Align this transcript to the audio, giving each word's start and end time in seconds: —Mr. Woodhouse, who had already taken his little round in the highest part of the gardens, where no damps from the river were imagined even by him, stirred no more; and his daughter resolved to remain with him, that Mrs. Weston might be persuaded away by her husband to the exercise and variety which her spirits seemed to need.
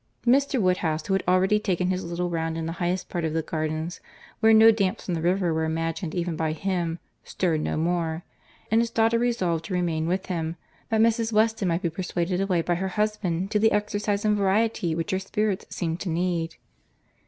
—Mr. 0.25 0.59
Woodhouse, 0.59 1.05
who 1.05 1.13
had 1.13 1.23
already 1.27 1.59
taken 1.59 1.91
his 1.91 2.03
little 2.03 2.31
round 2.31 2.57
in 2.57 2.65
the 2.65 2.71
highest 2.81 3.07
part 3.07 3.23
of 3.23 3.33
the 3.33 3.43
gardens, 3.43 3.99
where 4.39 4.51
no 4.51 4.71
damps 4.71 5.05
from 5.05 5.13
the 5.13 5.21
river 5.21 5.53
were 5.53 5.63
imagined 5.63 6.15
even 6.15 6.35
by 6.35 6.53
him, 6.53 6.97
stirred 7.23 7.61
no 7.61 7.77
more; 7.77 8.23
and 8.71 8.81
his 8.81 8.89
daughter 8.89 9.19
resolved 9.19 9.65
to 9.65 9.75
remain 9.75 10.07
with 10.07 10.25
him, 10.25 10.55
that 10.89 11.01
Mrs. 11.01 11.31
Weston 11.31 11.67
might 11.67 11.83
be 11.83 11.89
persuaded 11.91 12.41
away 12.41 12.63
by 12.63 12.73
her 12.73 12.87
husband 12.87 13.51
to 13.51 13.59
the 13.59 13.71
exercise 13.71 14.25
and 14.25 14.35
variety 14.35 14.95
which 14.95 15.11
her 15.11 15.19
spirits 15.19 15.67
seemed 15.69 15.99
to 15.99 16.09
need. 16.09 16.55